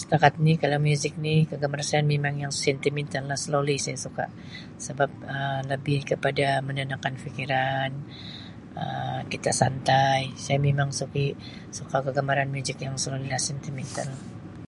[0.00, 4.24] Setakat ni kalau muzik ni kegemaran saya memang yang sentimental lah, slowly saya suka
[4.86, 7.90] sebab Um lebih kepada menenangkan fikiran
[8.82, 10.20] Um kita santai.
[10.44, 11.38] Saya memang suki-
[11.78, 14.08] suka kegemaran muzik yang slowly lah sentimental.